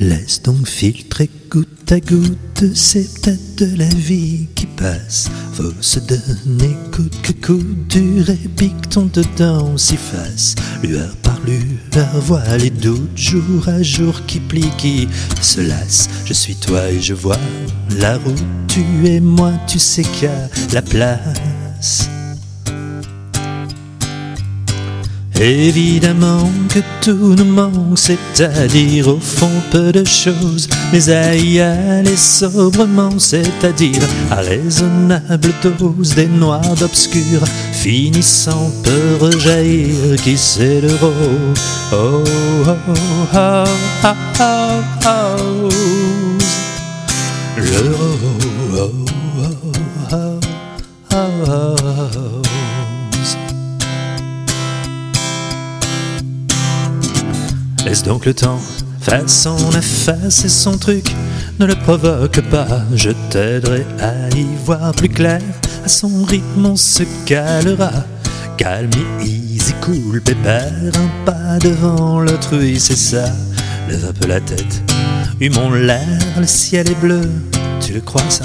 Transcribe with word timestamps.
Laisse 0.00 0.42
donc 0.42 0.66
filtrer 0.66 1.30
goutte 1.50 1.92
à 1.92 2.00
goutte 2.00 2.74
ces 2.74 3.06
têtes 3.06 3.58
de 3.58 3.78
la 3.78 3.88
vie 3.88 4.48
qui 4.56 4.66
passe. 4.66 5.30
Faut 5.52 5.72
se 5.80 6.00
donner 6.00 6.76
coûte 6.92 7.16
que 7.22 7.32
coûte 7.46 7.86
dur 7.88 8.28
et 8.28 8.48
pique-ton 8.56 9.08
dedans 9.12 9.76
s'y 9.78 9.96
fasse. 9.96 10.56
Lueur 10.82 11.14
par 11.22 11.38
lueur, 11.46 12.20
vois 12.20 12.56
les 12.58 12.70
doutes 12.70 13.16
jour 13.16 13.68
à 13.68 13.82
jour 13.82 14.26
qui 14.26 14.40
plient, 14.40 14.72
qui 14.78 15.06
se 15.40 15.60
lassent. 15.60 16.08
Je 16.24 16.32
suis 16.32 16.56
toi 16.56 16.90
et 16.90 17.00
je 17.00 17.14
vois 17.14 17.38
la 17.98 18.18
route, 18.18 18.44
tu 18.66 18.82
es 19.06 19.20
moi, 19.20 19.52
tu 19.68 19.78
sais 19.78 20.04
a 20.26 20.74
la 20.74 20.82
place. 20.82 22.08
Évidemment 25.46 26.50
que 26.70 26.78
tout 27.02 27.34
nous 27.34 27.44
manque, 27.44 27.98
c'est-à-dire 27.98 29.08
au 29.08 29.18
fond 29.20 29.50
peu 29.70 29.92
de 29.92 30.02
choses, 30.02 30.66
mais 30.90 31.10
à 31.10 31.36
y 31.36 31.60
aller 31.60 32.16
sobrement, 32.16 33.18
c'est-à-dire 33.18 34.00
à 34.30 34.36
raisonnable 34.36 35.52
dose 35.62 36.14
des 36.14 36.28
noirs 36.28 36.74
d'obscur, 36.80 37.44
finissant 37.72 38.72
peu 38.84 39.26
rejaillir, 39.26 40.16
qui 40.22 40.38
c'est 40.38 40.80
le 40.80 40.94
rose 40.94 41.60
Oh, 41.92 42.24
oh, 42.66 42.70
oh, 43.34 43.64
oh, 44.02 44.14
oh, 44.40 44.48
oh, 45.04 45.68
le 47.58 47.94
rose 47.96 48.24
Laisse 57.84 58.02
donc 58.02 58.24
le 58.24 58.32
temps, 58.32 58.58
façon 59.00 59.56
à 59.76 59.82
face 59.82 60.46
et 60.46 60.48
son 60.48 60.78
truc, 60.78 61.04
ne 61.60 61.66
le 61.66 61.74
provoque 61.74 62.40
pas, 62.50 62.82
je 62.94 63.10
t'aiderai 63.30 63.84
à 64.00 64.34
y 64.34 64.46
voir 64.64 64.92
plus 64.92 65.10
clair, 65.10 65.42
à 65.84 65.88
son 65.88 66.24
rythme 66.24 66.64
on 66.64 66.76
se 66.76 67.02
calera, 67.26 67.92
calme 68.56 68.90
et 69.20 69.28
easy, 69.28 69.74
cool, 69.82 70.22
pépère, 70.22 70.72
un 70.94 71.24
pas 71.26 71.58
devant 71.58 72.20
l'autrui, 72.20 72.80
c'est 72.80 72.96
ça, 72.96 73.30
lève 73.88 74.06
un 74.08 74.12
peu 74.14 74.28
la 74.28 74.40
tête, 74.40 74.82
humons 75.38 75.70
l'air, 75.70 76.00
le 76.38 76.46
ciel 76.46 76.90
est 76.90 77.00
bleu, 77.00 77.30
tu 77.80 77.92
le 77.92 78.00
crois 78.00 78.22
ça? 78.30 78.44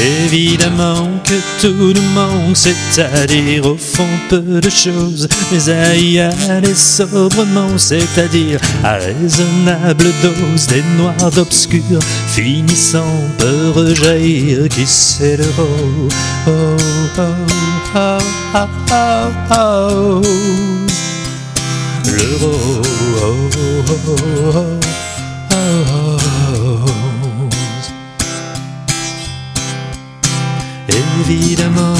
Évidemment 0.00 1.08
que 1.24 1.34
tout 1.60 1.92
nous 1.94 2.10
manque, 2.14 2.56
c'est-à-dire 2.56 3.66
au 3.66 3.76
fond 3.76 4.08
peu 4.28 4.60
de 4.60 4.70
choses, 4.70 5.28
mais 5.52 5.68
à 5.72 5.94
y 5.94 6.18
aller 6.18 6.74
sobrement, 6.74 7.76
c'est-à-dire 7.76 8.60
à 8.82 8.94
raisonnable 8.94 10.06
dose 10.22 10.66
des 10.66 10.82
noirs 10.96 11.30
d'obscur, 11.30 12.00
finissant 12.28 13.20
peu 13.38 13.70
rejaillir, 13.70 14.68
qui 14.68 14.86
c'est 14.86 15.36
le 15.36 15.46
rose 15.56 16.14
oh, 16.46 16.76
oh, 17.18 17.22
oh, 17.94 18.18
oh, 18.54 18.66
oh, 18.90 19.30
oh, 19.50 20.22
le 22.06 22.38
oh, 22.42 22.82
oh, 23.22 23.50
oh, 23.88 24.16
oh, 24.54 24.93
Évidemment 30.88 31.94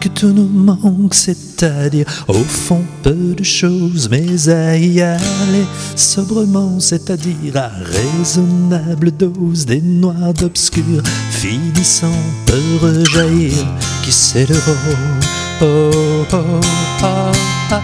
que 0.00 0.08
tout 0.08 0.32
nous 0.32 0.48
manque, 0.48 1.14
c'est-à-dire 1.14 2.06
au 2.28 2.34
fond 2.34 2.82
peu 3.02 3.34
de 3.36 3.44
choses, 3.44 4.08
mais 4.10 4.48
à 4.48 4.76
y 4.76 5.00
aller 5.02 5.66
sobrement, 5.94 6.80
c'est-à-dire 6.80 7.56
à 7.56 7.70
raisonnable 7.84 9.10
dose 9.10 9.66
des 9.66 9.82
noirs 9.82 10.32
d'obscur, 10.34 11.02
finissant 11.30 12.06
peu 12.46 12.60
rejaillir, 12.80 13.66
qui 14.02 14.12
c'est 14.12 14.48
le 14.48 14.56
rose 14.56 15.26
oh, 15.60 16.24
oh, 16.32 16.60
oh, 17.02 17.32
oh, 17.70 17.80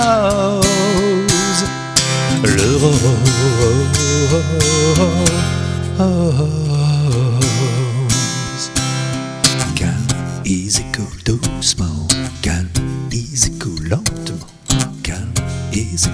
oh, 0.00 0.60
le 2.44 2.76
rose 2.76 3.02
Easy 10.54 10.84
cool 10.92 11.06
doucement, 11.24 12.06
calme, 12.42 12.68
easy 13.10 13.52
cool 13.58 13.88
lentement, 13.88 14.46
calme, 14.68 15.00
calme, 15.02 15.32
easy. 15.72 16.10